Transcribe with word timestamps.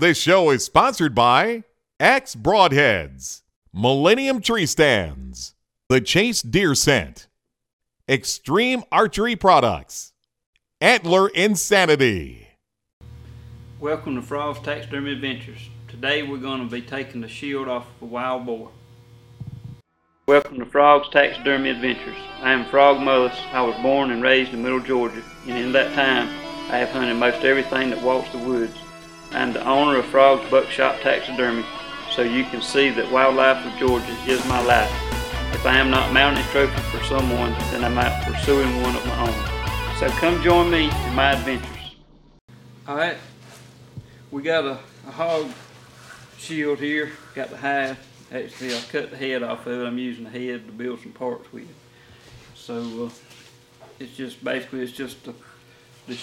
This 0.00 0.16
show 0.16 0.48
is 0.48 0.64
sponsored 0.64 1.14
by 1.14 1.64
Axe 2.00 2.34
Broadheads, 2.34 3.42
Millennium 3.74 4.40
Tree 4.40 4.64
Stands, 4.64 5.54
The 5.90 6.00
Chase 6.00 6.40
Deer 6.40 6.74
Scent, 6.74 7.28
Extreme 8.08 8.84
Archery 8.90 9.36
Products, 9.36 10.14
Antler 10.80 11.28
Insanity. 11.28 12.48
Welcome 13.78 14.14
to 14.14 14.22
Frog's 14.22 14.60
Taxidermy 14.60 15.12
Adventures. 15.12 15.68
Today 15.86 16.22
we're 16.22 16.38
going 16.38 16.66
to 16.66 16.74
be 16.74 16.80
taking 16.80 17.20
the 17.20 17.28
shield 17.28 17.68
off 17.68 17.84
of 17.96 18.04
a 18.04 18.06
wild 18.06 18.46
boar. 18.46 18.70
Welcome 20.26 20.60
to 20.60 20.64
Frog's 20.64 21.10
Taxidermy 21.10 21.68
Adventures. 21.68 22.16
I 22.40 22.52
am 22.52 22.64
Frog 22.70 22.96
Mullis. 22.96 23.36
I 23.52 23.60
was 23.60 23.78
born 23.82 24.12
and 24.12 24.22
raised 24.22 24.54
in 24.54 24.62
Middle 24.62 24.80
Georgia, 24.80 25.22
and 25.46 25.58
in 25.58 25.72
that 25.72 25.92
time 25.92 26.26
I 26.72 26.78
have 26.78 26.88
hunted 26.88 27.16
most 27.16 27.44
everything 27.44 27.90
that 27.90 28.00
walks 28.00 28.32
the 28.32 28.38
woods. 28.38 28.74
I 29.32 29.38
am 29.38 29.52
the 29.52 29.64
owner 29.64 29.96
of 29.96 30.06
Frog's 30.06 30.50
Buckshot 30.50 31.00
Taxidermy, 31.02 31.64
so 32.10 32.22
you 32.22 32.42
can 32.44 32.60
see 32.60 32.90
that 32.90 33.08
wildlife 33.12 33.64
of 33.64 33.78
Georgia 33.78 34.12
is 34.26 34.44
my 34.46 34.60
life. 34.62 34.90
If 35.54 35.64
I 35.64 35.76
am 35.76 35.88
not 35.88 36.12
mounting 36.12 36.42
a 36.42 36.46
trophy 36.48 36.80
for 36.90 37.04
someone, 37.04 37.52
then 37.70 37.84
I'm 37.84 37.96
out 37.96 38.24
pursuing 38.24 38.82
one 38.82 38.96
of 38.96 39.06
my 39.06 39.28
own. 39.28 39.98
So 40.00 40.08
come 40.18 40.42
join 40.42 40.68
me 40.68 40.86
in 40.86 41.14
my 41.14 41.34
adventures. 41.34 41.94
Alright, 42.88 43.18
we 44.32 44.42
got 44.42 44.64
a, 44.64 44.78
a 45.06 45.10
hog 45.12 45.48
shield 46.36 46.80
here, 46.80 47.12
got 47.36 47.50
the 47.50 47.56
hide. 47.56 47.96
Actually, 48.32 48.74
I 48.74 48.80
cut 48.90 49.12
the 49.12 49.16
head 49.16 49.44
off 49.44 49.64
of 49.64 49.80
it. 49.80 49.86
I'm 49.86 49.98
using 49.98 50.24
the 50.24 50.30
head 50.30 50.66
to 50.66 50.72
build 50.72 51.02
some 51.02 51.12
parts 51.12 51.52
with. 51.52 51.68
So 52.56 53.06
uh, 53.06 53.10
it's 54.00 54.16
just 54.16 54.42
basically 54.42 54.82
it's 54.82 54.92
just 54.92 55.22
the, 55.22 55.34
the 56.08 56.18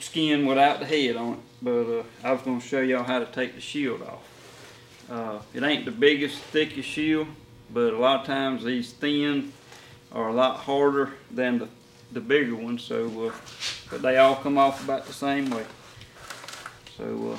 skin 0.00 0.46
without 0.46 0.80
the 0.80 0.86
head 0.86 1.16
on 1.16 1.34
it. 1.34 1.38
But 1.62 1.98
uh, 2.00 2.02
I 2.24 2.32
was 2.32 2.42
going 2.42 2.60
to 2.60 2.66
show 2.66 2.80
y'all 2.80 3.02
how 3.02 3.18
to 3.18 3.26
take 3.26 3.54
the 3.54 3.60
shield 3.60 4.02
off. 4.02 4.22
Uh, 5.10 5.38
it 5.52 5.62
ain't 5.62 5.84
the 5.84 5.90
biggest, 5.90 6.38
thickest 6.38 6.88
shield, 6.88 7.28
but 7.72 7.92
a 7.92 7.98
lot 7.98 8.20
of 8.20 8.26
times 8.26 8.64
these 8.64 8.92
thin 8.92 9.52
are 10.12 10.28
a 10.28 10.32
lot 10.32 10.58
harder 10.58 11.14
than 11.30 11.58
the, 11.58 11.68
the 12.12 12.20
bigger 12.20 12.56
ones. 12.56 12.82
So, 12.82 13.28
uh, 13.28 13.32
but 13.90 14.02
they 14.02 14.16
all 14.18 14.36
come 14.36 14.56
off 14.56 14.82
about 14.82 15.06
the 15.06 15.12
same 15.12 15.50
way. 15.50 15.66
So 16.96 17.32
uh, 17.32 17.38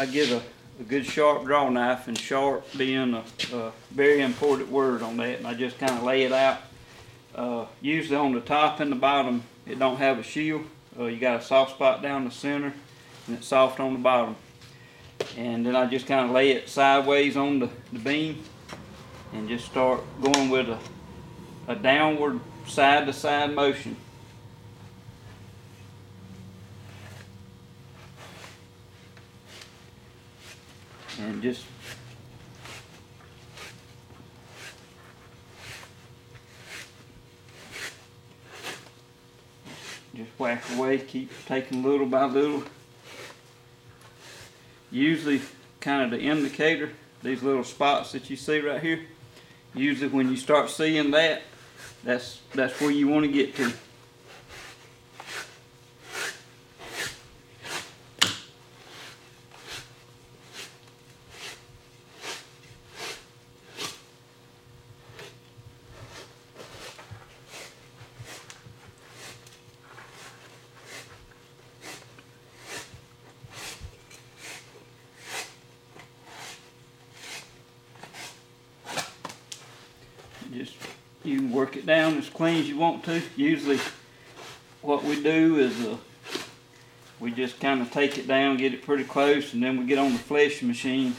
I 0.00 0.06
get 0.06 0.30
a 0.30 0.42
a 0.80 0.84
good 0.84 1.04
sharp 1.04 1.44
draw 1.44 1.68
knife 1.68 2.06
and 2.06 2.16
sharp 2.16 2.64
being 2.76 3.14
a, 3.14 3.24
a 3.52 3.72
very 3.90 4.20
important 4.20 4.70
word 4.70 5.02
on 5.02 5.16
that 5.16 5.38
and 5.38 5.46
I 5.46 5.54
just 5.54 5.78
kind 5.78 5.92
of 5.92 6.04
lay 6.04 6.22
it 6.22 6.32
out 6.32 6.58
uh, 7.38 7.66
usually 7.80 8.16
on 8.16 8.32
the 8.32 8.40
top 8.40 8.80
and 8.80 8.90
the 8.90 8.96
bottom 8.96 9.44
it 9.64 9.78
don't 9.78 9.98
have 9.98 10.18
a 10.18 10.22
shield. 10.22 10.66
Uh, 10.98 11.04
you 11.04 11.18
got 11.18 11.40
a 11.40 11.44
soft 11.44 11.72
spot 11.72 12.02
down 12.02 12.24
the 12.24 12.30
center 12.30 12.74
and 13.26 13.36
it's 13.36 13.46
soft 13.46 13.78
on 13.78 13.92
the 13.92 13.98
bottom. 14.00 14.34
And 15.36 15.64
then 15.64 15.76
I 15.76 15.86
just 15.86 16.06
kind 16.06 16.26
of 16.26 16.32
lay 16.32 16.50
it 16.50 16.68
sideways 16.68 17.36
on 17.36 17.60
the, 17.60 17.70
the 17.92 18.00
beam 18.00 18.42
and 19.32 19.48
just 19.48 19.66
start 19.66 20.00
going 20.20 20.48
with 20.50 20.68
a, 20.68 20.78
a 21.68 21.76
downward 21.76 22.40
side 22.66 23.06
to 23.06 23.12
side 23.12 23.54
motion. 23.54 23.96
And 31.20 31.42
just 31.42 31.64
just 40.18 40.27
whack 40.38 40.62
away 40.76 40.98
keep 40.98 41.30
taking 41.46 41.82
little 41.82 42.06
by 42.06 42.24
little. 42.24 42.62
Usually 44.90 45.40
kind 45.80 46.02
of 46.04 46.18
the 46.18 46.24
indicator 46.24 46.90
these 47.22 47.42
little 47.42 47.64
spots 47.64 48.12
that 48.12 48.30
you 48.30 48.36
see 48.36 48.60
right 48.60 48.80
here 48.80 49.00
usually 49.74 50.08
when 50.08 50.30
you 50.30 50.36
start 50.36 50.70
seeing 50.70 51.10
that 51.10 51.42
that's 52.04 52.40
that's 52.54 52.80
where 52.80 52.90
you 52.90 53.08
want 53.08 53.24
to 53.24 53.30
get 53.30 53.54
to 53.56 53.72
just 80.52 80.74
you 81.24 81.38
can 81.38 81.52
work 81.52 81.76
it 81.76 81.86
down 81.86 82.16
as 82.18 82.28
clean 82.28 82.60
as 82.60 82.68
you 82.68 82.76
want 82.76 83.04
to. 83.04 83.22
Usually, 83.36 83.78
what 84.82 85.04
we 85.04 85.22
do 85.22 85.58
is 85.58 85.86
uh, 85.86 85.96
we 87.20 87.30
just 87.30 87.58
kind 87.60 87.80
of 87.80 87.90
take 87.90 88.18
it 88.18 88.26
down, 88.26 88.56
get 88.56 88.72
it 88.72 88.82
pretty 88.82 89.04
close, 89.04 89.52
and 89.52 89.62
then 89.62 89.78
we 89.78 89.84
get 89.86 89.98
on 89.98 90.12
the 90.12 90.18
flesh 90.18 90.62
machine 90.62 91.16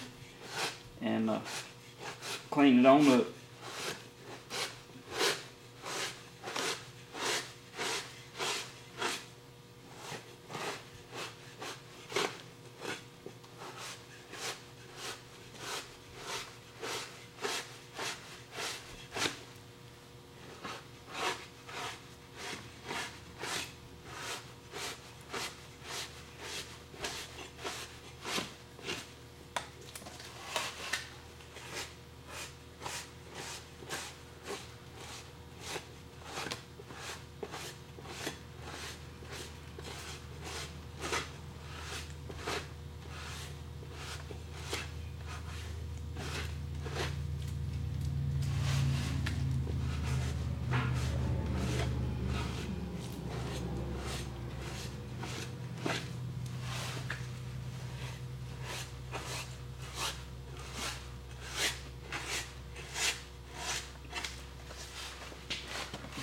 and 1.02 1.30
uh, 1.30 1.40
clean 2.50 2.80
it 2.80 2.86
on 2.86 3.08
up. 3.10 3.28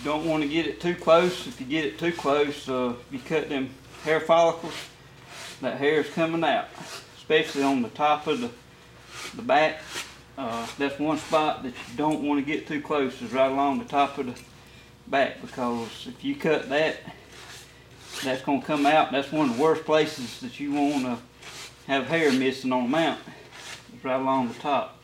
Don't 0.06 0.25
want 0.25 0.41
to 0.41 0.49
get 0.49 0.69
it 0.69 0.81
too 0.81 0.94
close. 0.94 1.49
If 1.49 1.61
you 1.61 1.67
get 1.67 1.84
it 1.84 1.99
too 1.99 2.12
close, 2.12 2.69
uh, 2.69 2.94
you 3.11 3.19
cut 3.19 3.49
them 3.49 3.71
hair 4.05 4.21
follicles, 4.21 4.72
that 5.61 5.78
hair 5.78 5.99
is 5.99 6.09
coming 6.11 6.44
out, 6.44 6.69
especially 7.17 7.65
on 7.65 7.83
the 7.83 7.89
top 7.89 8.28
of 8.28 8.41
the, 8.41 8.50
the 9.34 9.43
back. 9.43 9.81
Uh, 10.39 10.65
that's 10.78 10.97
one 11.00 11.19
spot 11.19 11.65
that 11.65 11.71
you 11.71 11.97
don't 11.97 12.22
want 12.22 12.39
to 12.39 12.47
get 12.47 12.69
too 12.69 12.81
close 12.81 13.21
is 13.21 13.33
right 13.33 13.50
along 13.50 13.81
the 13.81 13.84
top 13.84 14.16
of 14.19 14.27
the 14.27 14.41
back 15.09 15.41
because 15.41 16.06
if 16.06 16.22
you 16.22 16.37
cut 16.37 16.69
that, 16.69 16.98
that's 18.22 18.42
going 18.42 18.60
to 18.60 18.66
come 18.66 18.86
out. 18.86 19.10
That's 19.10 19.33
one 19.33 19.51
of 19.51 19.57
the 19.57 19.63
worst 19.63 19.84
places 19.84 20.39
that 20.39 20.60
you 20.60 20.72
want 20.72 21.03
to 21.03 21.19
have 21.89 22.07
hair 22.07 22.31
missing 22.31 22.72
on 22.72 22.84
the 22.84 22.89
mount. 22.91 23.19
Right 24.04 24.21
along 24.21 24.48
the 24.48 24.54
top. 24.54 24.96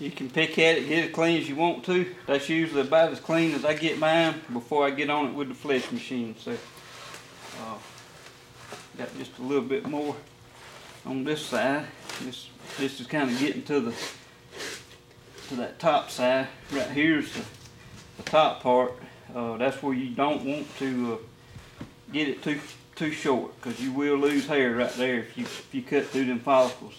You 0.00 0.12
can 0.12 0.30
pick 0.30 0.58
at 0.60 0.78
it, 0.78 0.88
get 0.88 1.04
it 1.06 1.12
clean 1.12 1.40
as 1.40 1.48
you 1.48 1.56
want 1.56 1.84
to. 1.86 2.14
That's 2.26 2.48
usually 2.48 2.82
about 2.82 3.10
as 3.10 3.18
clean 3.18 3.52
as 3.54 3.64
I 3.64 3.74
get 3.74 3.98
mine 3.98 4.40
before 4.52 4.86
I 4.86 4.90
get 4.90 5.10
on 5.10 5.28
it 5.28 5.34
with 5.34 5.48
the 5.48 5.54
flesh 5.54 5.90
machine. 5.90 6.36
So, 6.38 6.52
uh, 6.52 7.74
got 8.96 9.16
just 9.18 9.36
a 9.38 9.42
little 9.42 9.64
bit 9.64 9.86
more 9.86 10.14
on 11.04 11.24
this 11.24 11.44
side. 11.44 11.86
This 12.22 12.48
this 12.78 13.00
is 13.00 13.08
kind 13.08 13.28
of 13.28 13.38
getting 13.40 13.62
to 13.64 13.80
the 13.80 13.94
to 15.48 15.56
that 15.56 15.80
top 15.80 16.10
side. 16.10 16.46
Right 16.70 16.86
here's 16.88 17.32
the, 17.32 17.42
the 18.18 18.22
top 18.22 18.62
part. 18.62 18.94
Uh, 19.34 19.56
that's 19.56 19.82
where 19.82 19.94
you 19.94 20.10
don't 20.14 20.44
want 20.44 20.76
to 20.78 21.14
uh, 21.14 21.84
get 22.12 22.28
it 22.28 22.40
too 22.42 22.60
too 22.94 23.10
short 23.10 23.52
because 23.56 23.80
you 23.80 23.92
will 23.92 24.16
lose 24.16 24.46
hair 24.46 24.76
right 24.76 24.92
there 24.92 25.18
if 25.18 25.36
you 25.36 25.44
if 25.44 25.68
you 25.72 25.82
cut 25.82 26.06
through 26.06 26.26
them 26.26 26.38
follicles. 26.38 26.94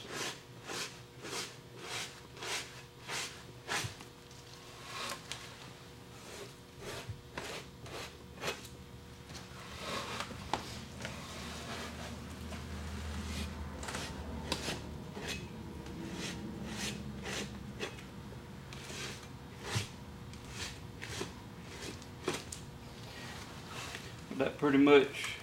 Pretty 24.60 24.78
much, 24.78 25.36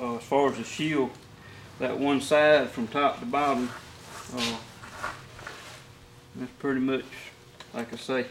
uh, 0.00 0.16
as 0.16 0.22
far 0.22 0.50
as 0.50 0.58
the 0.58 0.64
shield, 0.64 1.10
that 1.78 1.98
one 1.98 2.20
side 2.20 2.68
from 2.68 2.86
top 2.86 3.18
to 3.18 3.24
bottom, 3.24 3.70
uh, 4.36 4.56
that's 6.36 6.52
pretty 6.58 6.80
much, 6.80 7.04
like 7.72 7.90
I 7.90 7.96
say, 7.96 8.20
if 8.20 8.28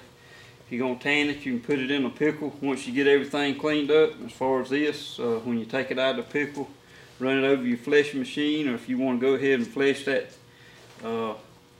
you're 0.69 0.87
gonna 0.87 0.99
tan 0.99 1.29
it, 1.29 1.43
you 1.43 1.53
can 1.53 1.61
put 1.61 1.79
it 1.79 1.89
in 1.89 2.05
a 2.05 2.11
pickle. 2.11 2.55
Once 2.61 2.85
you 2.85 2.93
get 2.93 3.07
everything 3.07 3.57
cleaned 3.57 3.89
up, 3.89 4.11
as 4.23 4.31
far 4.31 4.61
as 4.61 4.69
this, 4.69 5.19
uh, 5.19 5.39
when 5.43 5.57
you 5.57 5.65
take 5.65 5.89
it 5.89 5.97
out 5.97 6.19
of 6.19 6.27
the 6.27 6.31
pickle, 6.31 6.69
run 7.17 7.43
it 7.43 7.47
over 7.47 7.63
your 7.63 7.79
flesh 7.79 8.13
machine, 8.13 8.69
or 8.69 8.75
if 8.75 8.87
you 8.87 8.99
want 8.99 9.19
to 9.19 9.25
go 9.25 9.33
ahead 9.33 9.59
and 9.59 9.67
flesh 9.67 10.05
that 10.05 10.31
uh, 11.03 11.33
a 11.33 11.35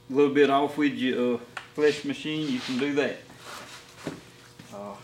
little 0.10 0.34
bit 0.34 0.50
off 0.50 0.76
with 0.76 0.96
your 0.96 1.36
uh, 1.36 1.40
flesh 1.76 2.04
machine, 2.04 2.52
you 2.52 2.60
can 2.60 2.80
do 2.80 2.96
that. 2.96 3.18
Uh, 4.74 4.96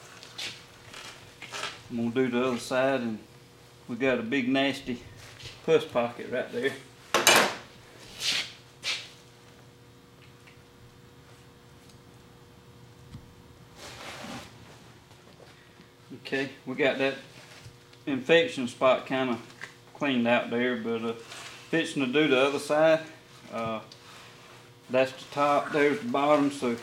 I'm 1.91 1.98
gonna 1.98 2.09
do 2.09 2.27
the 2.27 2.48
other 2.48 2.57
side 2.57 3.01
and 3.01 3.19
we 3.87 3.95
got 3.95 4.19
a 4.19 4.23
big 4.23 4.47
nasty 4.47 5.01
pus 5.65 5.85
pocket 5.85 6.29
right 6.31 6.51
there. 6.51 6.71
Okay, 16.25 16.49
we 16.65 16.73
got 16.73 16.97
that 16.97 17.15
infection 18.07 18.67
spot 18.67 19.05
kind 19.05 19.29
of 19.29 19.39
cleaned 19.93 20.27
out 20.27 20.49
there, 20.49 20.77
but 20.77 21.03
uh, 21.03 21.13
fixing 21.13 22.03
to 22.05 22.11
do 22.11 22.27
the 22.27 22.39
other 22.39 22.57
side. 22.57 23.01
Uh, 23.53 23.79
that's 24.89 25.11
the 25.11 25.23
top, 25.31 25.71
there's 25.71 25.99
the 25.99 26.07
bottom, 26.07 26.51
so 26.51 26.75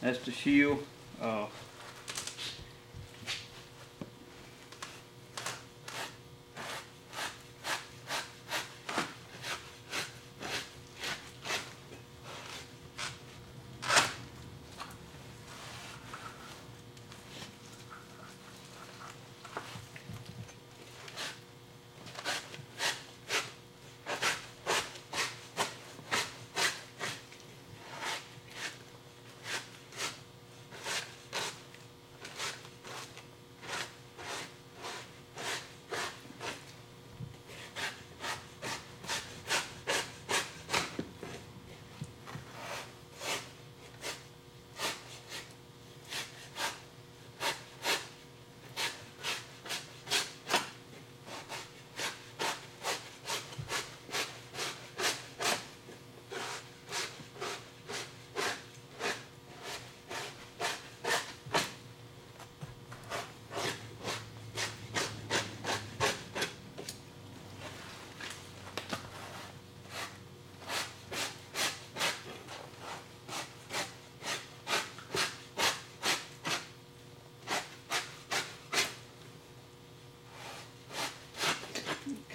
that's 0.00 0.18
the 0.20 0.30
shield. 0.30 0.82
Uh, 1.20 1.46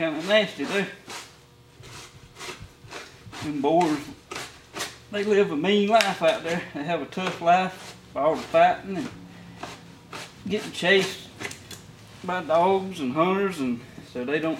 kind 0.02 0.18
of 0.18 0.28
nasty 0.28 0.66
too. 0.66 0.86
Them 3.44 3.62
boars, 3.62 4.00
they 5.12 5.24
live 5.24 5.52
a 5.52 5.56
mean 5.56 5.90
life 5.90 6.24
out 6.24 6.44
there. 6.44 6.60
They 6.74 6.84
have 6.84 7.04
a 7.04 7.06
tough 7.06 7.40
life 7.40 7.96
by 8.12 8.22
all 8.22 8.36
the 8.36 8.42
fighting 8.42 8.98
and 8.98 9.10
getting 10.50 10.72
chased 10.72 11.28
by 12.24 12.42
dogs 12.42 13.00
and 13.00 13.14
hunters, 13.14 13.60
and 13.60 13.80
so 14.12 14.26
they 14.26 14.40
don't 14.40 14.58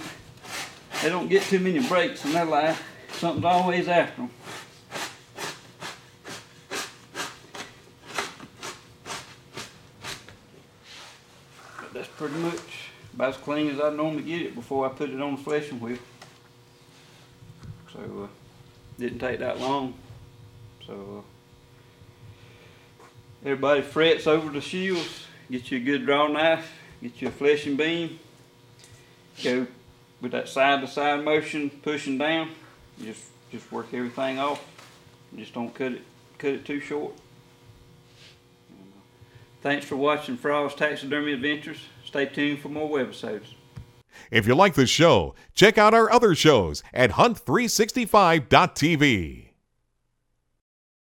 they 1.02 1.10
don't 1.10 1.28
get 1.28 1.42
too 1.42 1.58
many 1.58 1.80
breaks 1.88 2.24
in 2.24 2.34
their 2.34 2.46
life. 2.46 2.84
Something's 3.14 3.46
always 3.46 3.88
after 3.88 4.22
them. 4.22 4.32
But 11.80 11.94
that's 11.94 12.08
pretty 12.10 12.36
much 12.36 12.91
about 13.14 13.30
as 13.30 13.38
clean 13.38 13.70
as 13.70 13.80
I 13.80 13.90
normally 13.90 14.24
get 14.24 14.42
it 14.42 14.56
before 14.56 14.86
I 14.86 14.90
put 14.90 15.10
it 15.10 15.22
on 15.22 15.36
the 15.36 15.42
fleshing 15.42 15.80
wheel. 15.80 15.98
So, 17.92 18.00
uh, 18.24 18.28
didn't 19.00 19.20
take 19.20 19.40
that 19.40 19.60
long. 19.60 19.94
So, 20.86 21.24
uh, 23.04 23.06
everybody 23.44 23.82
frets 23.82 24.28
over 24.28 24.50
the 24.50 24.62
shields. 24.62 25.26
Get 25.50 25.70
you 25.72 25.80
a 25.80 25.82
good 25.82 26.06
draw 26.06 26.28
knife, 26.28 26.72
get 27.02 27.22
you 27.22 27.28
a 27.28 27.32
fleshing 27.32 27.76
beam. 27.76 28.20
Go 29.44 29.68
with 30.22 30.32
that 30.32 30.48
side 30.48 30.82
to 30.82 30.88
side 30.88 31.26
motion, 31.26 31.70
pushing 31.70 32.18
down. 32.18 32.52
Just, 33.04 33.26
just 33.52 33.70
work 33.72 33.94
everything 33.94 34.40
off. 34.40 34.64
Just 35.36 35.54
don't 35.54 35.74
cut 35.74 35.94
it, 35.94 36.02
cut 36.38 36.52
it 36.52 36.66
too 36.66 36.80
short. 36.80 37.14
Thanks 39.62 39.86
for 39.86 39.96
watching 39.96 40.36
Frog's 40.38 40.74
Taxidermy 40.74 41.34
Adventures. 41.34 41.78
Stay 42.04 42.26
tuned 42.26 42.58
for 42.60 42.70
more 42.70 42.90
webisodes. 42.90 43.54
If 44.32 44.48
you 44.48 44.56
like 44.56 44.74
this 44.74 44.90
show, 44.90 45.36
check 45.54 45.78
out 45.78 45.94
our 45.94 46.12
other 46.12 46.34
shows 46.36 46.82
at 46.94 47.12
hunt365.tv. 47.12 49.51